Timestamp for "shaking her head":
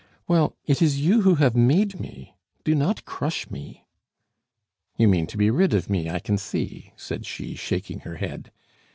7.53-8.51